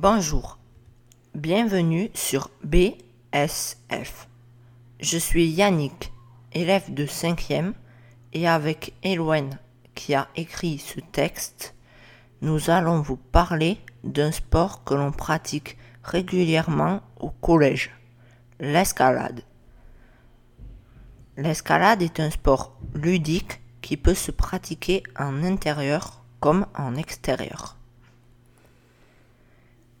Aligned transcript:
Bonjour, 0.00 0.58
bienvenue 1.34 2.08
sur 2.14 2.50
BSF. 2.62 4.28
Je 5.00 5.18
suis 5.18 5.48
Yannick, 5.48 6.12
élève 6.52 6.94
de 6.94 7.04
5e, 7.04 7.72
et 8.32 8.46
avec 8.46 8.92
Eloine 9.02 9.58
qui 9.96 10.14
a 10.14 10.28
écrit 10.36 10.78
ce 10.78 11.00
texte, 11.00 11.74
nous 12.42 12.70
allons 12.70 13.00
vous 13.00 13.16
parler 13.16 13.80
d'un 14.04 14.30
sport 14.30 14.84
que 14.84 14.94
l'on 14.94 15.10
pratique 15.10 15.76
régulièrement 16.04 17.00
au 17.18 17.30
collège, 17.30 17.90
l'escalade. 18.60 19.42
L'escalade 21.36 22.02
est 22.02 22.20
un 22.20 22.30
sport 22.30 22.78
ludique 22.94 23.60
qui 23.82 23.96
peut 23.96 24.14
se 24.14 24.30
pratiquer 24.30 25.02
en 25.18 25.42
intérieur 25.42 26.22
comme 26.38 26.66
en 26.76 26.94
extérieur. 26.94 27.77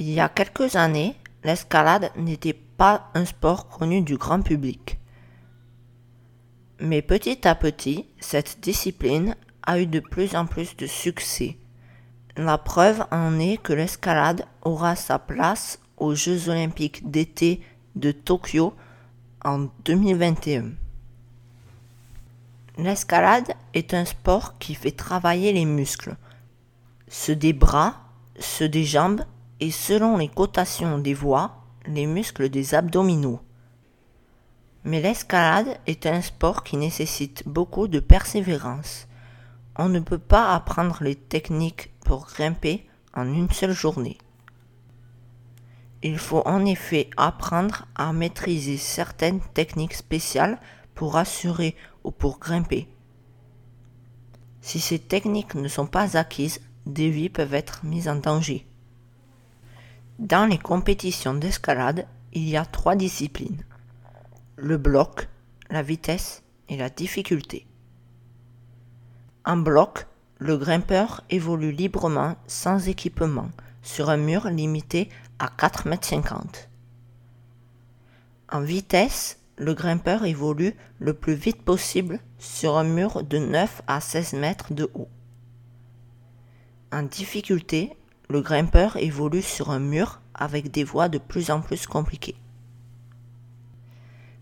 Il 0.00 0.08
y 0.08 0.18
a 0.18 0.30
quelques 0.30 0.76
années, 0.76 1.14
l'escalade 1.44 2.10
n'était 2.16 2.54
pas 2.54 3.10
un 3.12 3.26
sport 3.26 3.68
connu 3.68 4.00
du 4.00 4.16
grand 4.16 4.40
public. 4.40 4.98
Mais 6.80 7.02
petit 7.02 7.46
à 7.46 7.54
petit, 7.54 8.06
cette 8.18 8.60
discipline 8.60 9.36
a 9.62 9.78
eu 9.78 9.84
de 9.84 10.00
plus 10.00 10.34
en 10.36 10.46
plus 10.46 10.74
de 10.74 10.86
succès. 10.86 11.58
La 12.38 12.56
preuve 12.56 13.04
en 13.10 13.38
est 13.38 13.58
que 13.58 13.74
l'escalade 13.74 14.46
aura 14.62 14.96
sa 14.96 15.18
place 15.18 15.78
aux 15.98 16.14
Jeux 16.14 16.48
olympiques 16.48 17.10
d'été 17.10 17.60
de 17.94 18.10
Tokyo 18.10 18.74
en 19.44 19.66
2021. 19.84 20.70
L'escalade 22.78 23.52
est 23.74 23.92
un 23.92 24.06
sport 24.06 24.56
qui 24.56 24.74
fait 24.74 24.92
travailler 24.92 25.52
les 25.52 25.66
muscles, 25.66 26.16
ceux 27.08 27.36
des 27.36 27.52
bras, 27.52 27.96
ceux 28.38 28.70
des 28.70 28.84
jambes 28.84 29.26
et 29.60 29.70
selon 29.70 30.16
les 30.16 30.28
cotations 30.28 30.98
des 30.98 31.14
voies, 31.14 31.62
les 31.86 32.06
muscles 32.06 32.48
des 32.48 32.74
abdominaux. 32.74 33.40
Mais 34.84 35.00
l'escalade 35.00 35.78
est 35.86 36.06
un 36.06 36.22
sport 36.22 36.64
qui 36.64 36.76
nécessite 36.76 37.46
beaucoup 37.46 37.86
de 37.86 38.00
persévérance. 38.00 39.06
On 39.76 39.88
ne 39.88 40.00
peut 40.00 40.18
pas 40.18 40.54
apprendre 40.54 40.98
les 41.02 41.16
techniques 41.16 41.92
pour 42.04 42.26
grimper 42.26 42.88
en 43.14 43.26
une 43.32 43.50
seule 43.50 43.72
journée. 43.72 44.18
Il 46.02 46.18
faut 46.18 46.42
en 46.46 46.64
effet 46.64 47.10
apprendre 47.18 47.86
à 47.94 48.14
maîtriser 48.14 48.78
certaines 48.78 49.40
techniques 49.52 49.94
spéciales 49.94 50.58
pour 50.94 51.16
assurer 51.16 51.76
ou 52.04 52.10
pour 52.10 52.38
grimper. 52.38 52.88
Si 54.62 54.80
ces 54.80 54.98
techniques 54.98 55.54
ne 55.54 55.68
sont 55.68 55.86
pas 55.86 56.16
acquises, 56.16 56.60
des 56.86 57.10
vies 57.10 57.28
peuvent 57.28 57.54
être 57.54 57.84
mises 57.84 58.08
en 58.08 58.16
danger. 58.16 58.66
Dans 60.20 60.44
les 60.44 60.58
compétitions 60.58 61.32
d'escalade, 61.32 62.06
il 62.34 62.46
y 62.46 62.58
a 62.58 62.66
trois 62.66 62.94
disciplines. 62.94 63.64
Le 64.56 64.76
bloc, 64.76 65.30
la 65.70 65.80
vitesse 65.80 66.42
et 66.68 66.76
la 66.76 66.90
difficulté. 66.90 67.66
En 69.46 69.56
bloc, 69.56 70.06
le 70.36 70.58
grimpeur 70.58 71.24
évolue 71.30 71.72
librement 71.72 72.36
sans 72.46 72.86
équipement 72.86 73.48
sur 73.80 74.10
un 74.10 74.18
mur 74.18 74.50
limité 74.50 75.08
à 75.38 75.46
4,50 75.46 76.18
m. 76.24 76.50
En 78.52 78.60
vitesse, 78.60 79.38
le 79.56 79.72
grimpeur 79.72 80.26
évolue 80.26 80.74
le 80.98 81.14
plus 81.14 81.32
vite 81.32 81.62
possible 81.62 82.20
sur 82.38 82.76
un 82.76 82.84
mur 82.84 83.22
de 83.22 83.38
9 83.38 83.80
à 83.86 84.02
16 84.02 84.34
mètres 84.34 84.74
de 84.74 84.90
haut. 84.92 85.08
En 86.92 87.04
difficulté, 87.04 87.96
le 88.30 88.40
grimpeur 88.42 88.96
évolue 88.96 89.42
sur 89.42 89.70
un 89.70 89.80
mur 89.80 90.20
avec 90.34 90.70
des 90.70 90.84
voies 90.84 91.08
de 91.08 91.18
plus 91.18 91.50
en 91.50 91.60
plus 91.60 91.88
compliquées. 91.88 92.36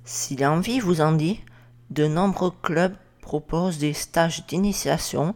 Si 0.05 0.37
l'envie 0.37 0.79
vous 0.79 1.01
en 1.01 1.13
dit, 1.13 1.41
de 1.89 2.07
nombreux 2.07 2.53
clubs 2.63 2.97
proposent 3.23 3.79
des 3.79 3.95
stages 3.95 4.47
d'initiation 4.47 5.35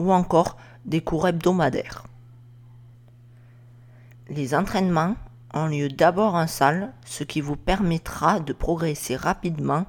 ou 0.00 0.12
encore 0.12 0.56
des 0.84 1.00
cours 1.00 1.28
hebdomadaires. 1.28 2.04
Les 4.28 4.52
entraînements 4.54 5.14
ont 5.54 5.66
lieu 5.66 5.88
d'abord 5.88 6.34
en 6.34 6.48
salle, 6.48 6.92
ce 7.04 7.22
qui 7.22 7.40
vous 7.40 7.56
permettra 7.56 8.40
de 8.40 8.52
progresser 8.52 9.14
rapidement 9.14 9.86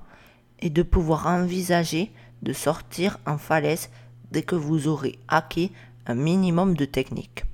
et 0.59 0.69
de 0.69 0.83
pouvoir 0.83 1.25
envisager 1.25 2.11
de 2.43 2.53
sortir 2.53 3.17
en 3.25 3.39
falaise 3.39 3.89
dès 4.31 4.43
que 4.43 4.55
vous 4.55 4.88
aurez 4.88 5.17
acquis 5.27 5.71
un 6.05 6.15
minimum 6.15 6.75
de 6.75 6.85
technique. 6.85 7.45